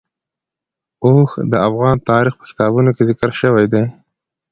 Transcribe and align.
اوښ 1.05 1.29
د 1.51 1.53
افغان 1.67 1.95
تاریخ 2.09 2.33
په 2.39 2.45
کتابونو 2.51 2.89
کې 2.95 3.03
ذکر 3.09 3.29
شوی 3.41 3.65
دی. 3.73 3.83